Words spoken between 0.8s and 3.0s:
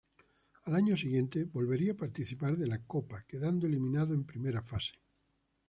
siguiente volvería a participar de la